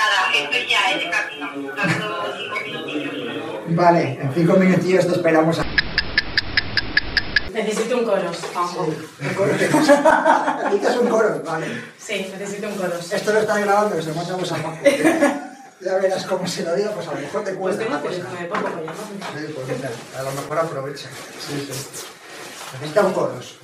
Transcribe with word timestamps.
Nada, 0.00 0.32
estoy 0.34 0.66
ya, 0.66 0.96
de 0.96 1.10
camino. 1.10 1.74
Tanto 1.74 2.06
cinco 2.38 2.56
minutillos. 2.64 3.76
Vale, 3.76 4.18
en 4.22 4.32
cinco 4.34 4.54
minutillos 4.54 5.06
te 5.06 5.12
esperamos. 5.12 5.58
A... 5.58 5.64
Necesito 7.52 7.98
un 7.98 8.04
coros, 8.04 8.38
Juanjo. 8.54 8.82
Un 8.84 9.34
coro. 9.34 9.52
Necesitas 9.58 10.96
un 10.96 11.08
coro, 11.08 11.42
vale. 11.44 11.66
Sí, 11.98 12.32
necesito 12.38 12.68
un 12.68 12.74
coros. 12.76 13.12
Esto 13.12 13.32
lo 13.32 13.40
está 13.40 13.58
grabando, 13.58 13.96
que 13.96 14.02
se 14.02 14.08
lo 14.10 14.14
mandamos 14.14 14.52
a 14.52 14.56
Paco. 14.56 14.78
Ya 15.82 15.94
verás 15.94 16.26
cómo 16.26 16.46
se 16.46 16.62
lo 16.62 16.76
diga, 16.76 16.90
pues 16.90 17.08
a 17.08 17.14
lo 17.14 17.20
mejor 17.20 17.42
te 17.42 17.52
Pues 17.54 17.74
cuesta 17.76 18.00
cosa. 18.00 18.28
me 18.38 18.46
pongo 18.48 18.66
allá. 18.66 18.92
Sí, 19.34 19.52
pues 19.54 19.66
mira, 19.78 19.90
a 20.18 20.22
lo 20.24 20.32
mejor 20.32 20.58
aprovecha. 20.58 21.08
Sí, 21.38 21.66
sí. 21.72 22.06
Necesita 22.74 23.00
un 23.06 23.12
coros. 23.14 23.56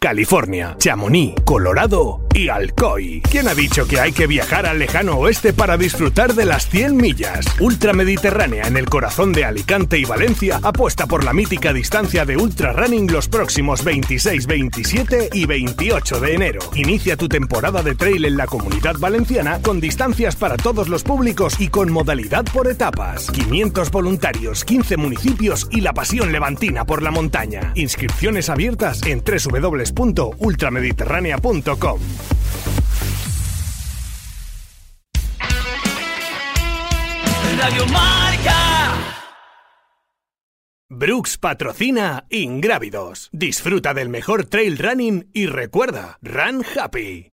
California, 0.00 0.76
Chamonix, 0.78 1.34
Colorado 1.44 2.23
y 2.34 2.48
Alcoy. 2.48 3.22
¿Quién 3.30 3.48
ha 3.48 3.54
dicho 3.54 3.86
que 3.86 4.00
hay 4.00 4.12
que 4.12 4.26
viajar 4.26 4.66
al 4.66 4.78
lejano 4.78 5.16
oeste 5.16 5.52
para 5.52 5.76
disfrutar 5.76 6.34
de 6.34 6.44
las 6.44 6.68
100 6.68 6.96
millas? 6.96 7.46
Ultramediterránea 7.60 8.66
en 8.66 8.76
el 8.76 8.86
corazón 8.86 9.32
de 9.32 9.44
Alicante 9.44 9.98
y 9.98 10.04
Valencia 10.04 10.58
apuesta 10.62 11.06
por 11.06 11.24
la 11.24 11.32
mítica 11.32 11.72
distancia 11.72 12.24
de 12.24 12.36
Ultra 12.36 12.72
Running 12.72 13.12
los 13.12 13.28
próximos 13.28 13.84
26, 13.84 14.46
27 14.46 15.28
y 15.32 15.46
28 15.46 16.20
de 16.20 16.34
enero. 16.34 16.60
Inicia 16.74 17.16
tu 17.16 17.28
temporada 17.28 17.82
de 17.82 17.94
trail 17.94 18.24
en 18.24 18.36
la 18.36 18.46
comunidad 18.46 18.96
valenciana 18.98 19.60
con 19.62 19.80
distancias 19.80 20.34
para 20.36 20.56
todos 20.56 20.88
los 20.88 21.04
públicos 21.04 21.60
y 21.60 21.68
con 21.68 21.92
modalidad 21.92 22.44
por 22.52 22.66
etapas. 22.68 23.30
500 23.30 23.90
voluntarios, 23.90 24.64
15 24.64 24.96
municipios 24.96 25.68
y 25.70 25.80
la 25.80 25.92
pasión 25.92 26.32
levantina 26.32 26.84
por 26.84 27.02
la 27.02 27.12
montaña. 27.12 27.72
Inscripciones 27.74 28.48
abiertas 28.48 29.02
en 29.04 29.22
www.ultramediterránea.com. 29.22 32.00
Radio 37.58 37.86
Marca. 37.86 38.94
Brooks 40.90 41.38
patrocina 41.38 42.26
Ingrávidos. 42.28 43.30
Disfruta 43.32 43.94
del 43.94 44.08
mejor 44.08 44.44
trail 44.46 44.76
running 44.78 45.30
y 45.32 45.46
recuerda, 45.46 46.18
run 46.20 46.64
happy. 46.76 47.30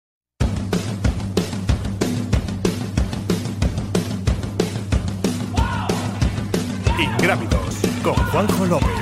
Ingrávidos 6.98 7.76
con 8.02 8.14
Juanjo 8.14 8.66
López. 8.66 8.97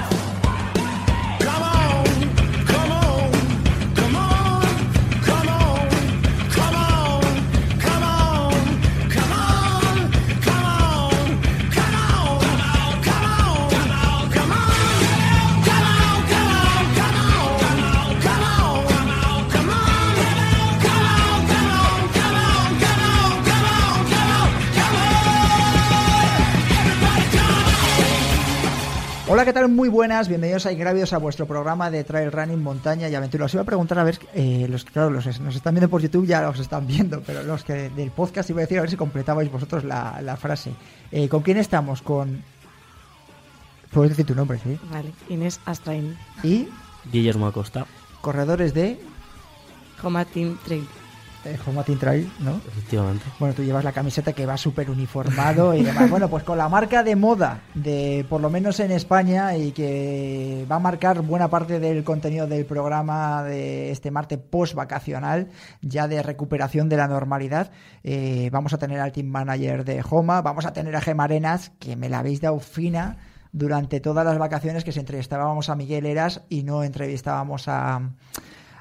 Hola, 29.28 29.44
¿qué 29.44 29.52
tal? 29.52 29.68
Muy 29.68 29.88
buenas, 29.88 30.28
bienvenidos 30.28 30.66
a 30.66 30.72
Ingravios 30.72 31.12
a 31.12 31.18
vuestro 31.18 31.46
programa 31.46 31.90
de 31.90 32.04
trail 32.04 32.30
running, 32.30 32.62
montaña 32.62 33.08
y 33.08 33.14
aventura. 33.16 33.46
Os 33.46 33.54
iba 33.54 33.62
a 33.64 33.66
preguntar 33.66 33.98
a 33.98 34.04
ver, 34.04 34.20
eh, 34.34 34.68
los 34.70 34.84
que 34.84 34.92
claro, 34.92 35.10
los 35.10 35.26
nos 35.40 35.56
están 35.56 35.74
viendo 35.74 35.88
por 35.88 36.00
YouTube 36.00 36.26
ya 36.26 36.42
los 36.42 36.60
están 36.60 36.86
viendo, 36.86 37.20
pero 37.26 37.42
los 37.42 37.64
que 37.64 37.90
del 37.90 38.12
podcast 38.12 38.48
iba 38.50 38.60
a 38.60 38.62
decir 38.62 38.78
a 38.78 38.82
ver 38.82 38.90
si 38.90 38.96
completabais 38.96 39.50
vosotros 39.50 39.82
la, 39.82 40.20
la 40.22 40.36
frase. 40.36 40.72
Eh, 41.10 41.28
¿Con 41.28 41.42
quién 41.42 41.56
estamos? 41.56 42.02
Con... 42.02 42.44
Puedes 43.90 44.10
decir 44.10 44.26
tu 44.26 44.34
nombre, 44.36 44.60
sí. 44.62 44.78
Vale, 44.92 45.10
Inés 45.28 45.58
Astrain, 45.64 46.16
Y 46.44 46.68
Guillermo 47.10 47.48
Acosta, 47.48 47.84
corredores 48.20 48.74
de 48.74 49.00
Homa 50.04 50.24
Team 50.24 50.56
Trail. 50.64 50.86
Eh, 51.46 51.58
Home 51.66 51.82
Team 51.84 51.98
Trail, 51.98 52.32
¿no? 52.40 52.60
efectivamente. 52.68 53.24
Bueno, 53.38 53.54
tú 53.54 53.62
llevas 53.62 53.84
la 53.84 53.92
camiseta 53.92 54.32
que 54.32 54.46
va 54.46 54.56
súper 54.56 54.90
uniformado 54.90 55.74
y 55.74 55.82
demás. 55.82 56.10
Bueno, 56.10 56.28
pues 56.28 56.44
con 56.44 56.58
la 56.58 56.68
marca 56.68 57.02
de 57.02 57.16
moda, 57.16 57.62
de 57.74 58.26
por 58.28 58.40
lo 58.40 58.50
menos 58.50 58.80
en 58.80 58.90
España, 58.90 59.56
y 59.56 59.72
que 59.72 60.66
va 60.70 60.76
a 60.76 60.80
marcar 60.80 61.22
buena 61.22 61.48
parte 61.48 61.80
del 61.80 62.04
contenido 62.04 62.46
del 62.46 62.66
programa 62.66 63.42
de 63.44 63.90
este 63.90 64.10
martes 64.10 64.38
post-vacacional, 64.38 65.48
ya 65.80 66.08
de 66.08 66.22
recuperación 66.22 66.88
de 66.88 66.96
la 66.96 67.08
normalidad. 67.08 67.70
Eh, 68.02 68.48
vamos 68.52 68.72
a 68.72 68.78
tener 68.78 69.00
al 69.00 69.12
team 69.12 69.26
manager 69.26 69.84
de 69.84 70.04
Homa, 70.08 70.42
vamos 70.42 70.66
a 70.66 70.72
tener 70.72 70.94
a 70.96 71.00
Gema 71.00 71.24
Arenas, 71.24 71.72
que 71.78 71.96
me 71.96 72.08
la 72.08 72.20
habéis 72.20 72.40
dado 72.40 72.58
fina 72.58 73.18
durante 73.52 74.00
todas 74.00 74.24
las 74.24 74.38
vacaciones 74.38 74.84
que 74.84 74.92
se 74.92 75.00
entrevistábamos 75.00 75.70
a 75.70 75.76
Miguel 75.76 76.04
Eras 76.06 76.42
y 76.48 76.62
no 76.62 76.82
entrevistábamos 76.82 77.68
a 77.68 78.10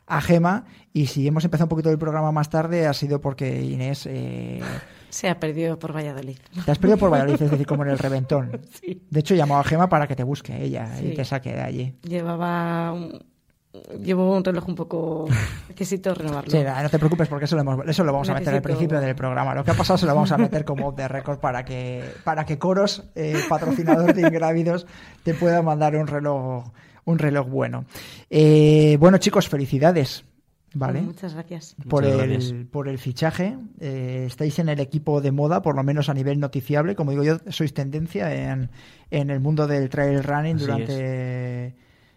a 0.07 0.21
Gema 0.21 0.65
y 0.93 1.07
si 1.07 1.27
hemos 1.27 1.43
empezado 1.45 1.65
un 1.65 1.69
poquito 1.69 1.89
el 1.89 1.97
programa 1.97 2.31
más 2.31 2.49
tarde 2.49 2.85
ha 2.87 2.93
sido 2.93 3.19
porque 3.21 3.61
Inés 3.63 4.05
eh, 4.05 4.61
Se 5.09 5.29
ha 5.29 5.39
perdido 5.39 5.79
por 5.79 5.95
Valladolid. 5.95 6.37
te 6.63 6.71
has 6.71 6.77
perdido 6.77 6.97
por 6.97 7.11
Valladolid, 7.11 7.41
es 7.41 7.51
decir, 7.51 7.65
como 7.65 7.83
en 7.83 7.89
el 7.89 7.97
reventón. 7.97 8.61
Sí. 8.81 9.01
De 9.09 9.19
hecho, 9.21 9.33
llamó 9.35 9.57
a 9.57 9.63
Gema 9.63 9.89
para 9.89 10.07
que 10.07 10.15
te 10.15 10.23
busque 10.23 10.63
ella 10.63 10.89
y 11.01 11.13
te 11.15 11.25
saque 11.25 11.53
de 11.53 11.61
allí. 11.61 11.95
Llevaba 12.03 12.91
un... 12.93 13.23
Llevo 14.01 14.33
un 14.37 14.41
reloj 14.43 14.69
un 14.69 14.75
poco... 14.75 15.25
Necesito 15.69 16.13
renovarlo. 16.13 16.49
Sí, 16.49 16.59
no 16.63 16.89
te 16.89 16.97
preocupes 16.97 17.27
porque 17.27 17.43
eso 17.45 17.55
lo, 17.57 17.61
hemos- 17.63 17.85
eso 17.87 18.03
lo 18.05 18.13
vamos 18.13 18.29
a 18.29 18.33
meter 18.33 18.53
al 18.53 18.61
principio 18.61 19.01
del 19.01 19.15
programa. 19.15 19.53
Lo 19.53 19.65
que 19.65 19.71
ha 19.71 19.73
pasado 19.73 19.97
se 19.97 20.05
lo 20.05 20.13
vamos 20.15 20.31
a 20.31 20.37
meter 20.37 20.63
como 20.63 20.87
off 20.87 20.95
the 20.95 21.07
record 21.09 21.39
para 21.39 21.65
que, 21.65 22.01
para 22.23 22.45
que 22.45 22.57
Coros, 22.57 23.03
eh, 23.15 23.37
patrocinador 23.49 24.13
de 24.13 24.21
Ingrávidos, 24.27 24.85
te 25.23 25.33
pueda 25.33 25.61
mandar 25.61 25.95
un 25.97 26.07
reloj, 26.07 26.63
un 27.05 27.19
reloj 27.19 27.47
bueno. 27.47 27.85
Eh, 28.29 28.97
bueno, 28.99 29.17
chicos, 29.17 29.47
felicidades. 29.47 30.25
¿Vale? 30.77 31.01
Muchas 31.01 31.33
gracias. 31.33 31.75
por 31.87 32.03
Muchas 32.03 32.21
el, 32.21 32.29
gracias. 32.29 32.53
por 32.69 32.89
el 32.89 32.99
fichaje. 32.99 33.57
Eh, 33.79 34.25
estáis 34.27 34.59
en 34.59 34.67
el 34.67 34.81
equipo 34.81 35.21
de 35.21 35.31
moda, 35.31 35.61
por 35.61 35.73
lo 35.75 35.83
menos 35.83 36.09
a 36.09 36.13
nivel 36.13 36.37
noticiable. 36.39 36.95
Como 36.95 37.11
digo 37.11 37.23
yo, 37.23 37.37
sois 37.47 37.73
tendencia 37.73 38.51
en, 38.51 38.69
en 39.09 39.29
el 39.29 39.39
mundo 39.39 39.67
del 39.67 39.87
trail 39.87 40.21
running 40.21 40.57
Así 40.57 40.65
durante 40.65 41.75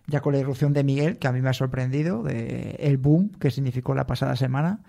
ya 0.09 0.21
con 0.21 0.33
la 0.33 0.41
irrupción 0.41 0.73
de 0.73 0.83
Miguel, 0.83 1.19
que 1.19 1.29
a 1.29 1.33
mí 1.33 1.41
me 1.41 1.51
ha 1.51 1.53
sorprendido, 1.53 2.23
de 2.23 2.77
el 2.81 2.97
boom 2.97 3.31
que 3.39 3.51
significó 3.51 3.95
la 3.95 4.07
pasada 4.07 4.35
semana. 4.37 4.81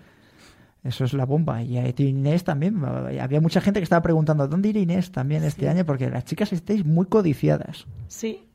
Eso 0.82 1.04
es 1.04 1.12
la 1.12 1.26
bomba. 1.26 1.62
Y 1.62 1.78
Inés 1.98 2.42
también. 2.42 2.82
Había 2.84 3.40
mucha 3.40 3.60
gente 3.60 3.80
que 3.80 3.84
estaba 3.84 4.02
preguntando, 4.02 4.48
¿dónde 4.48 4.70
irá 4.70 4.80
Inés 4.80 5.12
también 5.12 5.44
este 5.44 5.68
año? 5.68 5.84
Porque 5.84 6.08
las 6.08 6.24
chicas 6.24 6.52
estáis 6.54 6.84
muy 6.86 7.06
codiciadas 7.06 7.86
Sí. 8.08 8.49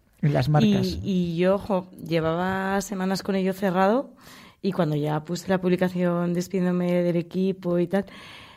Y, 1.03 1.36
yo 1.36 1.88
llevaba 2.08 2.81
semanas 2.81 3.24
con 3.24 3.36
ello 3.36 3.53
cerrado 3.53 4.13
y 4.62 4.72
cuando 4.72 4.96
ya 4.96 5.24
puse 5.24 5.47
la 5.50 5.62
publicación 5.62 6.34
despidiéndome 6.34 7.03
del 7.03 7.16
equipo 7.16 7.80
y 7.80 7.88
tal, 7.88 8.06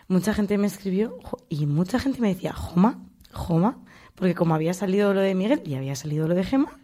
mucha 0.09 0.33
gente 0.34 0.59
me 0.59 0.67
escribió 0.67 1.19
y 1.49 1.67
mucha 1.67 1.99
gente 1.99 2.21
me 2.21 2.29
decía, 2.29 2.53
Joma, 2.53 2.99
Joma, 3.33 3.79
porque 4.15 4.34
como 4.34 4.55
había 4.55 4.75
salido 4.75 5.15
lo 5.15 5.21
de 5.21 5.34
Miguel 5.34 5.62
y 5.65 5.75
había 5.75 5.95
salido 5.95 6.27
lo 6.27 6.34
de 6.34 6.45
Gema, 6.45 6.79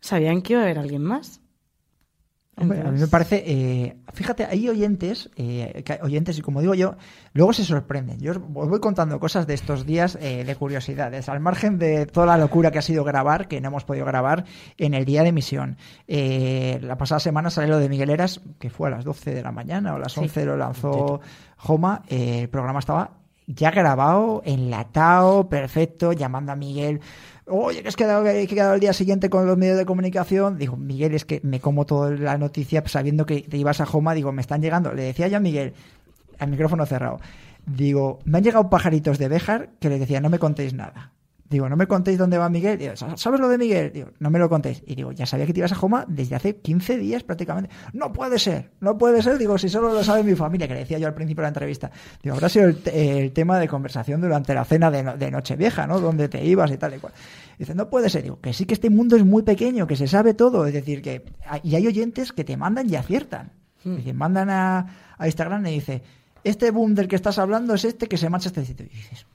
sabían 0.00 0.42
que 0.42 0.54
iba 0.54 0.62
a 0.62 0.64
haber 0.64 0.78
alguien 0.78 1.02
más. 1.02 1.40
Hombre, 2.60 2.80
a 2.80 2.90
mí 2.90 2.98
me 2.98 3.06
parece, 3.06 3.42
eh, 3.46 3.96
fíjate, 4.12 4.44
hay 4.44 4.68
oyentes, 4.68 5.30
eh, 5.36 5.84
oyentes 6.02 6.38
y 6.38 6.42
como 6.42 6.60
digo 6.60 6.74
yo, 6.74 6.96
luego 7.32 7.52
se 7.52 7.64
sorprenden. 7.64 8.18
Yo 8.20 8.32
os 8.32 8.68
voy 8.68 8.80
contando 8.80 9.20
cosas 9.20 9.46
de 9.46 9.54
estos 9.54 9.86
días 9.86 10.18
eh, 10.20 10.44
de 10.44 10.56
curiosidades, 10.56 11.28
al 11.28 11.40
margen 11.40 11.78
de 11.78 12.06
toda 12.06 12.26
la 12.26 12.38
locura 12.38 12.70
que 12.70 12.78
ha 12.78 12.82
sido 12.82 13.04
grabar, 13.04 13.48
que 13.48 13.60
no 13.60 13.68
hemos 13.68 13.84
podido 13.84 14.04
grabar 14.04 14.44
en 14.76 14.94
el 14.94 15.04
día 15.04 15.22
de 15.22 15.28
emisión. 15.28 15.76
La 16.08 16.98
pasada 16.98 17.20
semana 17.20 17.50
salió 17.50 17.74
lo 17.74 17.78
de 17.78 17.88
Miguel 17.88 18.10
Eras, 18.10 18.40
que 18.58 18.70
fue 18.70 18.88
a 18.88 18.90
las 18.90 19.04
12 19.04 19.34
de 19.34 19.42
la 19.42 19.52
mañana 19.52 19.92
o 19.92 19.96
a 19.96 19.98
las 20.00 20.12
Sí. 20.12 20.20
11 20.20 20.44
lo 20.46 20.56
lanzó 20.56 21.20
Joma. 21.56 22.02
El 22.08 22.48
programa 22.48 22.80
estaba 22.80 23.10
ya 23.48 23.70
grabado, 23.70 24.42
enlatado, 24.44 25.48
perfecto, 25.48 26.12
llamando 26.12 26.52
a 26.52 26.56
Miguel. 26.56 27.00
Oye, 27.46 27.82
que 27.82 27.88
has 27.88 27.96
quedado, 27.96 28.22
que 28.22 28.42
he 28.42 28.46
quedado 28.46 28.74
el 28.74 28.80
día 28.80 28.92
siguiente 28.92 29.30
con 29.30 29.46
los 29.46 29.56
medios 29.56 29.78
de 29.78 29.86
comunicación. 29.86 30.58
Digo, 30.58 30.76
Miguel, 30.76 31.14
es 31.14 31.24
que 31.24 31.40
me 31.42 31.58
como 31.58 31.86
toda 31.86 32.10
la 32.10 32.36
noticia 32.36 32.82
sabiendo 32.86 33.24
que 33.24 33.40
te 33.40 33.56
ibas 33.56 33.80
a 33.80 33.86
Joma. 33.86 34.14
Digo, 34.14 34.32
me 34.32 34.42
están 34.42 34.60
llegando. 34.60 34.92
Le 34.92 35.02
decía 35.02 35.28
yo 35.28 35.38
a 35.38 35.40
Miguel, 35.40 35.72
al 36.38 36.50
micrófono 36.50 36.84
cerrado. 36.84 37.20
Digo, 37.64 38.18
me 38.24 38.38
han 38.38 38.44
llegado 38.44 38.68
pajaritos 38.68 39.18
de 39.18 39.28
Béjar 39.28 39.70
que 39.80 39.88
le 39.88 39.98
decía, 39.98 40.20
no 40.20 40.28
me 40.28 40.38
contéis 40.38 40.74
nada. 40.74 41.12
Digo, 41.50 41.66
no 41.68 41.76
me 41.76 41.86
contéis 41.86 42.18
dónde 42.18 42.36
va 42.36 42.50
Miguel. 42.50 42.76
Digo, 42.78 42.92
¿sabes 42.94 43.40
lo 43.40 43.48
de 43.48 43.56
Miguel? 43.56 43.90
Digo, 43.90 44.08
no 44.18 44.28
me 44.28 44.38
lo 44.38 44.50
contéis. 44.50 44.82
Y 44.86 44.94
digo, 44.94 45.12
ya 45.12 45.24
sabía 45.24 45.46
que 45.46 45.54
te 45.54 45.60
ibas 45.60 45.72
a 45.72 45.76
Joma 45.76 46.04
desde 46.06 46.34
hace 46.34 46.56
15 46.56 46.98
días 46.98 47.22
prácticamente. 47.22 47.70
No 47.94 48.12
puede 48.12 48.38
ser, 48.38 48.70
no 48.80 48.98
puede 48.98 49.22
ser. 49.22 49.38
Digo, 49.38 49.56
si 49.56 49.70
solo 49.70 49.92
lo 49.94 50.04
sabe 50.04 50.22
mi 50.22 50.34
familia, 50.34 50.68
que 50.68 50.74
le 50.74 50.80
decía 50.80 50.98
yo 50.98 51.06
al 51.06 51.14
principio 51.14 51.40
de 51.40 51.44
la 51.44 51.48
entrevista. 51.48 51.90
Digo, 52.22 52.34
habrá 52.34 52.50
sido 52.50 52.66
el, 52.66 52.78
el 52.92 53.32
tema 53.32 53.58
de 53.58 53.66
conversación 53.66 54.20
durante 54.20 54.52
la 54.52 54.64
cena 54.66 54.90
de, 54.90 55.02
no- 55.02 55.16
de 55.16 55.30
Nochevieja, 55.30 55.86
¿no? 55.86 56.00
Donde 56.00 56.28
te 56.28 56.44
ibas 56.44 56.70
y 56.70 56.76
tal 56.76 56.94
y 56.94 56.98
cual. 56.98 57.14
Dice, 57.58 57.74
no 57.74 57.88
puede 57.88 58.10
ser. 58.10 58.24
Digo, 58.24 58.38
que 58.40 58.52
sí 58.52 58.66
que 58.66 58.74
este 58.74 58.90
mundo 58.90 59.16
es 59.16 59.24
muy 59.24 59.42
pequeño, 59.42 59.86
que 59.86 59.96
se 59.96 60.06
sabe 60.06 60.34
todo. 60.34 60.66
Es 60.66 60.74
decir, 60.74 61.00
que 61.00 61.24
y 61.62 61.74
hay 61.76 61.86
oyentes 61.86 62.32
que 62.32 62.44
te 62.44 62.58
mandan 62.58 62.90
y 62.90 62.96
aciertan. 62.96 63.52
Hmm. 63.84 63.96
Dice, 63.96 64.12
mandan 64.12 64.50
a, 64.50 65.14
a 65.16 65.26
Instagram 65.26 65.64
y 65.66 65.70
dice, 65.76 66.02
este 66.44 66.70
boom 66.72 66.94
del 66.94 67.08
que 67.08 67.16
estás 67.16 67.38
hablando 67.38 67.72
es 67.74 67.86
este 67.86 68.06
que 68.06 68.18
se 68.18 68.28
marcha 68.28 68.48
este 68.48 68.66
sitio. 68.66 68.84
Y 68.84 68.94
dices, 68.94 69.26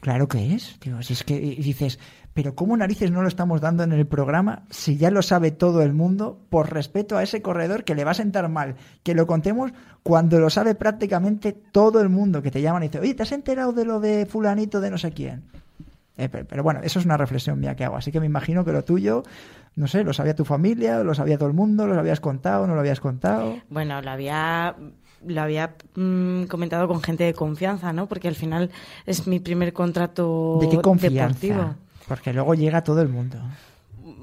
claro 0.00 0.28
que 0.28 0.54
es. 0.54 0.78
Digo, 0.80 1.02
si 1.02 1.12
es 1.12 1.24
que 1.24 1.38
dices, 1.38 1.98
pero 2.34 2.54
¿cómo 2.54 2.76
narices 2.76 3.10
no 3.10 3.22
lo 3.22 3.28
estamos 3.28 3.60
dando 3.60 3.82
en 3.82 3.92
el 3.92 4.06
programa 4.06 4.64
si 4.70 4.96
ya 4.96 5.10
lo 5.10 5.22
sabe 5.22 5.50
todo 5.50 5.82
el 5.82 5.92
mundo 5.92 6.40
por 6.48 6.72
respeto 6.72 7.16
a 7.16 7.22
ese 7.22 7.42
corredor 7.42 7.84
que 7.84 7.94
le 7.94 8.04
va 8.04 8.12
a 8.12 8.14
sentar 8.14 8.48
mal? 8.48 8.76
Que 9.02 9.14
lo 9.14 9.26
contemos 9.26 9.72
cuando 10.02 10.38
lo 10.38 10.50
sabe 10.50 10.74
prácticamente 10.74 11.52
todo 11.52 12.00
el 12.00 12.08
mundo 12.08 12.42
que 12.42 12.50
te 12.50 12.62
llaman 12.62 12.82
y 12.82 12.88
dice, 12.88 13.00
oye, 13.00 13.14
¿te 13.14 13.22
has 13.22 13.32
enterado 13.32 13.72
de 13.72 13.84
lo 13.84 14.00
de 14.00 14.26
fulanito 14.26 14.80
de 14.80 14.90
no 14.90 14.98
sé 14.98 15.12
quién? 15.12 15.44
Eh, 16.16 16.28
pero, 16.28 16.44
pero 16.46 16.62
bueno, 16.62 16.80
eso 16.82 16.98
es 16.98 17.04
una 17.04 17.16
reflexión 17.16 17.58
mía 17.58 17.74
que 17.74 17.84
hago. 17.84 17.96
Así 17.96 18.12
que 18.12 18.20
me 18.20 18.26
imagino 18.26 18.64
que 18.64 18.72
lo 18.72 18.84
tuyo, 18.84 19.22
no 19.74 19.86
sé, 19.86 20.04
lo 20.04 20.12
sabía 20.12 20.34
tu 20.34 20.44
familia, 20.44 21.02
lo 21.02 21.14
sabía 21.14 21.38
todo 21.38 21.48
el 21.48 21.54
mundo, 21.54 21.86
lo 21.86 21.98
habías 21.98 22.20
contado, 22.20 22.66
no 22.66 22.74
lo 22.74 22.80
habías 22.80 23.00
contado. 23.00 23.56
Bueno, 23.70 24.02
lo 24.02 24.10
había, 24.10 24.76
lo 25.26 25.42
había 25.42 25.74
mm, 25.94 26.44
comentado 26.44 26.88
con 26.88 27.02
gente 27.02 27.24
de 27.24 27.34
confianza, 27.34 27.92
¿no? 27.92 28.06
Porque 28.06 28.28
al 28.28 28.34
final 28.34 28.70
es 29.06 29.26
mi 29.26 29.40
primer 29.40 29.72
contrato 29.72 30.58
¿De 30.60 30.68
qué 30.68 30.78
confianza? 30.80 31.26
deportivo. 31.40 31.74
Porque 32.08 32.32
luego 32.32 32.54
llega 32.54 32.82
todo 32.82 33.02
el 33.02 33.08
mundo. 33.08 33.38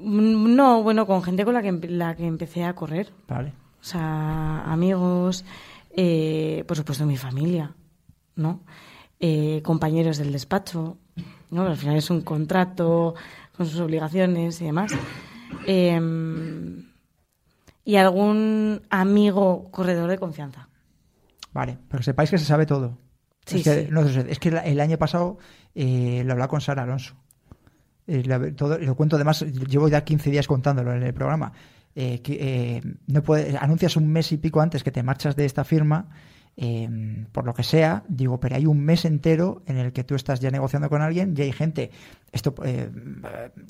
Mm, 0.00 0.54
No, 0.54 0.82
bueno, 0.82 1.06
con 1.06 1.22
gente 1.22 1.44
con 1.44 1.54
la 1.54 1.62
que, 1.62 1.72
la 1.88 2.14
que 2.16 2.26
empecé 2.26 2.64
a 2.64 2.74
correr. 2.74 3.10
Vale. 3.28 3.52
O 3.80 3.84
sea, 3.84 4.64
amigos, 4.64 5.44
eh, 5.90 6.64
por 6.66 6.76
supuesto 6.76 7.06
mi 7.06 7.16
familia, 7.16 7.72
¿no? 8.36 8.60
Eh, 9.20 9.62
compañeros 9.64 10.18
del 10.18 10.32
despacho, 10.32 10.96
¿no? 11.50 11.62
Al 11.62 11.76
final 11.76 11.96
es 11.96 12.10
un 12.10 12.20
contrato 12.22 13.14
con 13.56 13.66
sus 13.66 13.80
obligaciones 13.80 14.60
y 14.60 14.64
demás. 14.64 14.92
Eh, 15.66 15.98
y 17.84 17.96
algún 17.96 18.82
amigo 18.90 19.68
corredor 19.70 20.10
de 20.10 20.18
confianza. 20.18 20.68
Vale, 21.58 21.76
pero 21.88 21.98
que 21.98 22.04
sepáis 22.04 22.30
que 22.30 22.38
se 22.38 22.44
sabe 22.44 22.66
todo. 22.66 22.96
Sí, 23.44 23.56
es 23.58 23.64
que, 23.64 23.84
sí. 23.86 23.88
no, 23.90 24.02
es 24.02 24.38
que 24.38 24.52
la- 24.52 24.60
el 24.60 24.78
año 24.78 24.96
pasado 24.96 25.38
eh, 25.74 26.22
lo 26.24 26.32
hablaba 26.34 26.46
con 26.48 26.60
Sara 26.60 26.84
Alonso. 26.84 27.16
Eh, 28.06 28.22
todo, 28.56 28.78
lo 28.78 28.94
cuento 28.94 29.16
además, 29.16 29.40
llevo 29.42 29.88
ya 29.88 30.04
15 30.04 30.30
días 30.30 30.46
contándolo 30.46 30.92
en 30.94 31.02
el 31.02 31.12
programa. 31.12 31.52
Eh, 31.96 32.22
que, 32.22 32.38
eh, 32.40 32.82
no 33.08 33.22
puede, 33.24 33.56
anuncias 33.58 33.96
un 33.96 34.06
mes 34.06 34.30
y 34.30 34.36
pico 34.36 34.60
antes 34.60 34.84
que 34.84 34.92
te 34.92 35.02
marchas 35.02 35.34
de 35.34 35.46
esta 35.46 35.64
firma, 35.64 36.10
eh, 36.56 37.26
por 37.32 37.44
lo 37.44 37.54
que 37.54 37.64
sea, 37.64 38.04
digo, 38.08 38.38
pero 38.38 38.54
hay 38.54 38.66
un 38.66 38.78
mes 38.84 39.04
entero 39.04 39.62
en 39.66 39.78
el 39.78 39.92
que 39.92 40.04
tú 40.04 40.14
estás 40.14 40.38
ya 40.38 40.52
negociando 40.52 40.88
con 40.88 41.02
alguien 41.02 41.34
y 41.36 41.42
hay 41.42 41.50
gente, 41.52 41.90
esto 42.30 42.54
eh, 42.64 42.88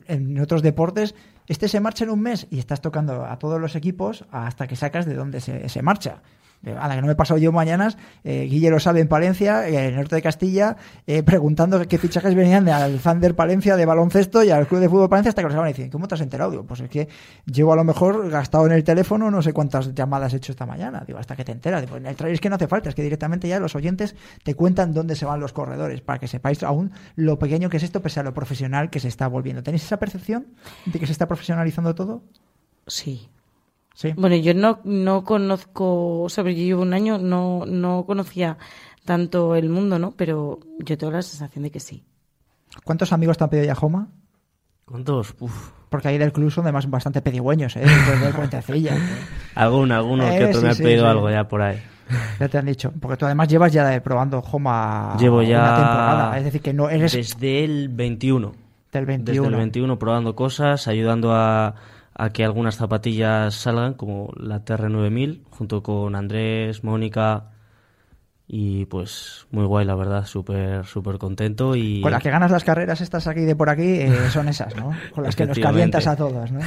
en 0.09 0.39
otros 0.41 0.61
deportes, 0.63 1.15
este 1.47 1.69
se 1.69 1.81
marcha 1.81 2.05
en 2.05 2.11
un 2.11 2.21
mes 2.21 2.47
y 2.51 2.59
estás 2.59 2.83
tocando 2.83 3.25
a 3.25 3.39
todos 3.39 3.59
los 3.59 3.75
equipos 3.77 4.27
hasta 4.31 4.67
que 4.67 4.77
sacas 4.77 5.07
de 5.07 5.15
dónde 5.15 5.41
se, 5.41 5.69
se 5.71 5.81
marcha. 5.83 6.21
Eh, 6.65 6.75
Anda, 6.79 6.97
que 6.97 7.01
no 7.03 7.07
me 7.07 7.13
he 7.13 7.17
pasado 7.17 7.39
yo 7.39 7.53
mañanas, 7.53 7.97
eh, 8.25 8.47
Guille 8.51 8.79
sabe 8.81 9.01
en 9.01 9.07
Palencia, 9.09 9.69
eh, 9.69 9.79
en 9.79 9.85
el 9.91 9.97
norte 9.97 10.17
de 10.17 10.23
Castilla, 10.23 10.77
eh, 11.07 11.23
preguntando 11.23 11.81
qué 11.87 11.99
fichajes 11.99 12.35
venían 12.35 12.65
de- 12.65 12.73
al 12.73 12.99
Thunder 12.99 13.37
Palencia 13.37 13.77
de 13.77 13.87
baloncesto 13.87 14.43
y 14.43 14.51
al 14.51 14.67
Club 14.67 14.81
de 14.81 14.89
Fútbol 14.89 15.09
Palencia 15.09 15.29
hasta 15.29 15.43
que 15.43 15.49
lo 15.49 15.55
saben 15.55 15.71
y 15.71 15.73
dicen, 15.73 15.91
¿cómo 15.91 16.09
te 16.09 16.17
has 16.17 16.21
enterado? 16.21 16.65
Pues 16.67 16.81
es 16.81 16.91
que 16.91 17.09
llevo 17.47 17.73
a 17.73 17.77
lo 17.77 17.85
mejor 17.85 18.29
gastado 18.29 18.67
en 18.67 18.73
el 18.73 18.83
teléfono 18.83 19.31
no 19.31 19.41
sé 19.41 19.53
cuántas 19.53 19.95
llamadas 19.95 20.35
he 20.35 20.39
hecho 20.39 20.51
esta 20.53 20.67
mañana. 20.67 21.05
Digo, 21.07 21.19
hasta 21.21 21.37
que 21.37 21.45
te 21.45 21.53
enteras. 21.53 21.83
El 21.83 21.89
trailer 22.17 22.35
es 22.35 22.41
que 22.41 22.49
no 22.51 22.57
hace 22.57 22.67
falta, 22.67 22.89
es 22.89 22.95
que 22.95 23.03
directamente 23.03 23.47
ya 23.49 23.61
los 23.61 23.77
oyentes 23.77 24.17
te 24.43 24.55
cuentan 24.55 24.93
dónde 24.93 25.15
se 25.15 25.25
van 25.27 25.39
los 25.41 25.53
corredores, 25.53 26.01
para 26.01 26.19
que 26.19 26.27
sepáis 26.27 26.63
aún 26.65 26.91
lo 27.15 27.39
pequeño 27.39 27.71
que 27.71 27.77
es 27.77 27.83
esto, 27.85 28.03
pese 28.03 28.19
a 28.21 28.23
lo 28.25 28.35
profesional 28.35 28.91
que 28.91 28.99
se 29.01 29.09
está 29.09 29.29
volviendo. 29.29 29.63
¿Tenéis 29.63 29.85
esa 29.85 29.99
percepción 29.99 30.47
de 30.87 30.99
que 30.99 31.07
se 31.07 31.13
está 31.13 31.29
profesionalizando 31.29 31.95
todo? 31.95 32.23
Sí. 32.87 33.29
Sí. 33.99 34.13
Bueno, 34.17 34.37
yo 34.37 34.55
no, 34.55 34.79
no 34.85 35.25
conozco, 35.25 36.23
o 36.23 36.29
sea, 36.29 36.45
yo 36.45 36.51
llevo 36.51 36.83
un 36.83 36.95
año, 36.95 37.19
no, 37.19 37.65
no 37.67 38.05
conocía 38.07 38.57
tanto 39.05 39.57
el 39.57 39.71
mundo, 39.71 39.99
¿no? 39.99 40.13
Pero 40.13 40.61
yo 40.79 40.97
tengo 40.97 41.13
la 41.13 41.21
sensación 41.21 41.65
de 41.65 41.73
que 41.73 41.81
sí. 41.81 42.05
¿Cuántos 42.85 43.13
amigos 43.13 43.37
te 43.39 43.43
han 43.43 43.51
pedido 43.51 43.67
ya 43.67 43.75
Joma? 43.75 44.07
¿Cuántos? 44.85 45.35
Uf. 45.41 45.73
Porque 45.91 46.07
ahí 46.07 46.19
del 46.19 46.33
club 46.33 46.49
son 46.53 46.63
además 46.63 46.89
bastante 46.89 47.23
pedigüeños, 47.23 47.75
¿eh? 47.75 47.81
Después 47.81 48.21
de. 48.21 48.91
Algún, 49.57 49.91
alguno 49.93 50.29
Eh, 50.29 50.39
que 50.39 50.45
otro 50.45 50.61
sí, 50.61 50.65
me 50.65 50.71
ha 50.71 50.75
sí, 50.75 50.83
pedido 50.85 51.03
sí. 51.03 51.11
algo 51.11 51.31
ya 51.31 51.49
por 51.49 51.63
ahí. 51.63 51.83
Ya 52.39 52.49
te 52.49 52.57
han 52.57 52.67
dicho. 52.67 52.93
Porque 53.01 53.17
tú 53.17 53.27
además 53.27 53.49
llevas 53.49 53.73
ya 53.73 54.01
probando 54.01 54.39
Homa 54.39 55.17
Llevo 55.19 55.43
ya 55.43 55.59
una 55.59 55.75
temporada. 55.75 56.39
Es 56.39 56.45
decir, 56.45 56.61
que 56.61 56.73
no 56.73 56.89
eres 56.89 57.15
desde 57.15 57.65
el 57.65 57.89
21. 57.89 58.53
del 58.93 59.07
21. 59.07 59.43
Desde 59.43 59.49
el 59.49 59.57
21 59.57 59.99
probando 59.99 60.37
cosas, 60.37 60.87
ayudando 60.87 61.35
a, 61.35 61.75
a 62.19 62.31
que 62.31 62.45
algunas 62.45 62.77
zapatillas 62.77 63.55
salgan, 63.55 63.95
como 63.95 64.33
la 64.37 64.65
TR9000, 64.65 65.45
junto 65.51 65.83
con 65.85 66.17
Andrés, 66.17 66.83
Mónica. 66.83 67.53
Y 68.49 68.87
pues 68.87 69.47
muy 69.51 69.65
guay, 69.65 69.87
la 69.87 69.95
verdad, 69.95 70.25
súper 70.27 70.85
súper 70.85 71.19
contento. 71.19 71.77
Y 71.77 72.01
Con 72.01 72.11
las 72.11 72.23
que 72.23 72.31
ganas 72.31 72.51
las 72.51 72.65
carreras 72.65 73.01
estas 73.01 73.27
aquí 73.29 73.43
de 73.43 73.55
por 73.55 73.71
aquí 73.71 74.01
eh, 74.01 74.31
son 74.31 74.49
esas, 74.49 74.75
¿no? 74.75 74.93
Con 75.15 75.25
las 75.25 75.37
que 75.37 75.47
nos 75.47 75.59
calientas 75.59 76.07
a 76.07 76.17
todos, 76.17 76.51
¿no? 76.51 76.61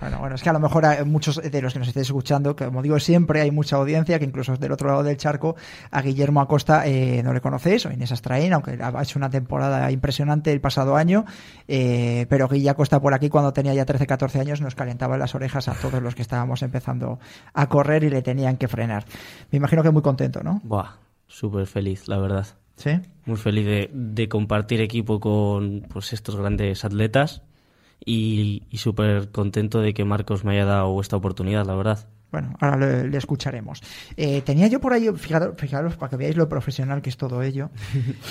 Bueno, 0.00 0.18
bueno, 0.18 0.34
es 0.34 0.42
que 0.42 0.50
a 0.50 0.52
lo 0.52 0.60
mejor 0.60 0.84
hay 0.84 1.04
muchos 1.04 1.36
de 1.36 1.62
los 1.62 1.72
que 1.72 1.78
nos 1.78 1.88
estéis 1.88 2.08
escuchando, 2.08 2.54
que 2.54 2.66
como 2.66 2.82
digo 2.82 2.98
siempre, 3.00 3.40
hay 3.40 3.50
mucha 3.50 3.76
audiencia, 3.76 4.18
que 4.18 4.26
incluso 4.26 4.54
del 4.56 4.72
otro 4.72 4.88
lado 4.88 5.02
del 5.02 5.16
charco, 5.16 5.56
a 5.90 6.02
Guillermo 6.02 6.42
Acosta 6.42 6.86
eh, 6.86 7.22
no 7.22 7.32
le 7.32 7.40
conocéis, 7.40 7.86
o 7.86 7.90
Inés 7.90 8.12
Astraín, 8.12 8.52
aunque 8.52 8.78
ha 8.80 9.02
hecho 9.02 9.18
una 9.18 9.30
temporada 9.30 9.90
impresionante 9.90 10.52
el 10.52 10.60
pasado 10.60 10.96
año, 10.96 11.24
eh, 11.66 12.26
pero 12.28 12.46
Guille 12.46 12.68
Acosta 12.68 13.00
por 13.00 13.14
aquí 13.14 13.30
cuando 13.30 13.54
tenía 13.54 13.72
ya 13.72 13.86
13, 13.86 14.06
14 14.06 14.40
años 14.40 14.60
nos 14.60 14.74
calentaba 14.74 15.16
las 15.16 15.34
orejas 15.34 15.68
a 15.68 15.74
todos 15.74 16.02
los 16.02 16.14
que 16.14 16.22
estábamos 16.22 16.62
empezando 16.62 17.18
a 17.54 17.68
correr 17.68 18.04
y 18.04 18.10
le 18.10 18.20
tenían 18.20 18.58
que 18.58 18.68
frenar. 18.68 19.06
Me 19.50 19.56
imagino 19.56 19.82
que 19.82 19.90
muy 19.90 20.02
contento, 20.02 20.42
¿no? 20.42 20.60
Buah, 20.62 20.96
súper 21.26 21.66
feliz, 21.66 22.06
la 22.06 22.18
verdad. 22.18 22.46
Sí. 22.76 23.00
Muy 23.24 23.36
feliz 23.36 23.64
de, 23.64 23.90
de 23.94 24.28
compartir 24.28 24.82
equipo 24.82 25.20
con 25.20 25.86
pues 25.88 26.12
estos 26.12 26.36
grandes 26.36 26.84
atletas 26.84 27.42
y, 28.04 28.64
y 28.70 28.78
súper 28.78 29.30
contento 29.32 29.80
de 29.80 29.94
que 29.94 30.04
Marcos 30.04 30.44
me 30.44 30.52
haya 30.52 30.64
dado 30.66 31.00
esta 31.00 31.16
oportunidad, 31.16 31.66
la 31.66 31.74
verdad. 31.74 32.08
Bueno, 32.36 32.54
ahora 32.60 32.76
le, 32.76 33.08
le 33.08 33.16
escucharemos. 33.16 33.80
Eh, 34.14 34.42
tenía 34.42 34.66
yo 34.66 34.78
por 34.78 34.92
ahí, 34.92 35.08
fijaros, 35.16 35.54
fijaros, 35.56 35.96
para 35.96 36.10
que 36.10 36.16
veáis 36.18 36.36
lo 36.36 36.46
profesional 36.50 37.00
que 37.00 37.08
es 37.08 37.16
todo 37.16 37.42
ello. 37.42 37.70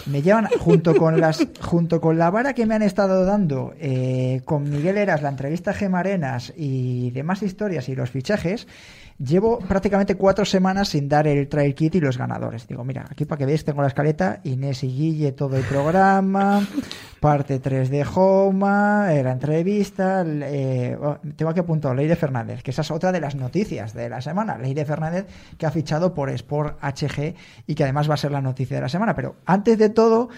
Me 0.05 0.21
llevan 0.21 0.45
junto 0.59 0.95
con 0.95 1.19
las, 1.19 1.43
junto 1.59 1.99
con 1.99 2.19
la 2.19 2.29
vara 2.29 2.53
que 2.53 2.67
me 2.67 2.75
han 2.75 2.83
estado 2.83 3.25
dando 3.25 3.73
eh, 3.79 4.41
con 4.45 4.69
Miguel 4.69 4.99
Eras, 4.99 5.23
la 5.23 5.29
entrevista 5.29 5.71
a 5.71 5.73
Gema 5.73 6.01
Arenas 6.01 6.53
y 6.55 7.09
demás 7.09 7.41
historias 7.41 7.89
y 7.89 7.95
los 7.95 8.11
fichajes. 8.11 8.67
Llevo 9.17 9.59
prácticamente 9.59 10.15
cuatro 10.15 10.43
semanas 10.43 10.89
sin 10.89 11.07
dar 11.07 11.25
el 11.25 11.47
trail 11.47 11.73
kit 11.73 11.95
y 11.95 12.01
los 12.01 12.17
ganadores. 12.17 12.67
Digo, 12.67 12.83
mira, 12.83 13.05
aquí 13.09 13.23
para 13.23 13.39
que 13.39 13.45
veáis 13.45 13.63
tengo 13.63 13.81
la 13.81 13.87
escaleta, 13.87 14.41
Inés 14.43 14.83
y 14.83 14.87
Guille 14.87 15.31
todo 15.31 15.55
el 15.55 15.63
programa, 15.63 16.61
parte 17.21 17.59
3 17.59 17.89
de 17.89 18.05
Homa, 18.13 19.07
eh, 19.13 19.23
la 19.23 19.31
entrevista, 19.31 20.23
eh, 20.27 20.97
oh, 21.01 21.17
tengo 21.35 21.49
aquí 21.49 21.61
apuntado 21.61 21.95
Leire 21.95 22.17
Fernández, 22.17 22.61
que 22.61 22.69
esa 22.71 22.81
es 22.81 22.91
otra 22.91 23.13
de 23.13 23.21
las 23.21 23.35
noticias 23.35 23.94
de 24.03 24.09
la 24.09 24.21
semana. 24.21 24.57
Leire 24.57 24.85
Fernández 24.85 25.25
que 25.57 25.65
ha 25.65 25.71
fichado 25.71 26.13
por 26.13 26.29
Sport 26.29 26.79
HG 26.81 27.35
y 27.67 27.75
que 27.75 27.83
además 27.83 28.09
va 28.09 28.15
a 28.15 28.17
ser 28.17 28.31
la 28.31 28.41
noticia 28.41 28.77
de 28.77 28.81
la 28.81 28.89
semana. 28.89 29.15
Pero 29.15 29.35
antes 29.45 29.77
de 29.77 29.89
todo, 29.89 30.29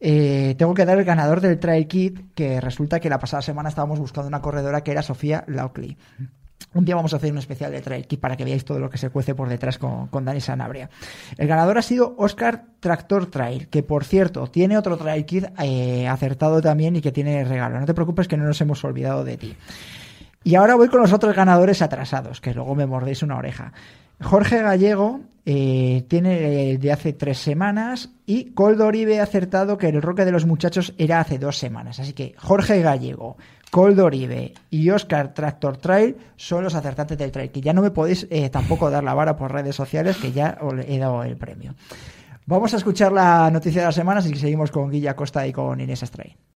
eh, 0.00 0.54
tengo 0.58 0.74
que 0.74 0.84
dar 0.84 0.98
el 0.98 1.04
ganador 1.04 1.40
del 1.40 1.58
Trail 1.58 1.86
Kit, 1.86 2.34
que 2.34 2.60
resulta 2.60 3.00
que 3.00 3.08
la 3.08 3.18
pasada 3.18 3.42
semana 3.42 3.68
estábamos 3.68 3.98
buscando 3.98 4.28
una 4.28 4.42
corredora 4.42 4.82
que 4.82 4.92
era 4.92 5.02
Sofía 5.02 5.44
Laucli. 5.46 5.96
Un 6.74 6.84
día 6.84 6.96
vamos 6.96 7.14
a 7.14 7.16
hacer 7.16 7.30
un 7.30 7.38
especial 7.38 7.70
de 7.70 7.80
Trail 7.80 8.06
Kit 8.06 8.18
para 8.18 8.36
que 8.36 8.44
veáis 8.44 8.64
todo 8.64 8.80
lo 8.80 8.90
que 8.90 8.98
se 8.98 9.10
cuece 9.10 9.34
por 9.34 9.48
detrás 9.48 9.78
con, 9.78 10.08
con 10.08 10.24
Dani 10.24 10.40
Sanabria. 10.40 10.90
El 11.38 11.46
ganador 11.46 11.78
ha 11.78 11.82
sido 11.82 12.14
Oscar 12.18 12.64
Tractor 12.80 13.30
Trail, 13.30 13.68
que 13.68 13.84
por 13.84 14.04
cierto 14.04 14.48
tiene 14.48 14.76
otro 14.76 14.96
Trail 14.96 15.24
Kit 15.24 15.46
eh, 15.62 16.08
acertado 16.08 16.60
también 16.60 16.96
y 16.96 17.00
que 17.00 17.12
tiene 17.12 17.44
regalo. 17.44 17.78
No 17.78 17.86
te 17.86 17.94
preocupes 17.94 18.26
que 18.26 18.36
no 18.36 18.44
nos 18.44 18.60
hemos 18.60 18.82
olvidado 18.84 19.22
de 19.22 19.36
ti. 19.36 19.56
Y 20.44 20.56
ahora 20.56 20.74
voy 20.74 20.88
con 20.88 21.00
los 21.00 21.12
otros 21.12 21.34
ganadores 21.34 21.80
atrasados, 21.80 22.40
que 22.42 22.52
luego 22.52 22.74
me 22.74 22.86
mordéis 22.86 23.22
una 23.22 23.38
oreja. 23.38 23.72
Jorge 24.20 24.60
Gallego 24.60 25.20
eh, 25.46 26.04
tiene 26.08 26.72
eh, 26.72 26.78
de 26.78 26.92
hace 26.92 27.14
tres 27.14 27.38
semanas 27.38 28.10
y 28.26 28.52
Coldo 28.52 28.86
Oribe 28.86 29.20
ha 29.20 29.24
acertado 29.24 29.76
que 29.78 29.88
el 29.88 30.02
roque 30.02 30.24
de 30.24 30.32
los 30.32 30.46
muchachos 30.46 30.94
era 30.98 31.20
hace 31.20 31.38
dos 31.38 31.58
semanas. 31.58 31.98
Así 31.98 32.12
que 32.12 32.34
Jorge 32.38 32.82
Gallego, 32.82 33.38
Coldo 33.70 34.04
Oribe 34.04 34.52
y 34.70 34.90
Oscar 34.90 35.34
Tractor 35.34 35.78
Trail 35.78 36.16
son 36.36 36.62
los 36.62 36.74
acertantes 36.74 37.18
del 37.18 37.32
trail. 37.32 37.50
Que 37.50 37.62
ya 37.62 37.72
no 37.72 37.82
me 37.82 37.90
podéis 37.90 38.26
eh, 38.30 38.50
tampoco 38.50 38.90
dar 38.90 39.02
la 39.02 39.14
vara 39.14 39.36
por 39.36 39.50
redes 39.50 39.74
sociales, 39.74 40.16
que 40.18 40.32
ya 40.32 40.58
os 40.60 40.74
he 40.86 40.98
dado 40.98 41.24
el 41.24 41.36
premio. 41.36 41.74
Vamos 42.46 42.74
a 42.74 42.76
escuchar 42.76 43.10
la 43.10 43.50
noticia 43.50 43.80
de 43.80 43.86
la 43.86 43.92
semana, 43.92 44.22
que 44.22 44.36
seguimos 44.36 44.70
con 44.70 44.90
Guilla 44.90 45.16
Costa 45.16 45.46
y 45.46 45.52
con 45.52 45.80
Inés 45.80 46.02
Astray. 46.02 46.36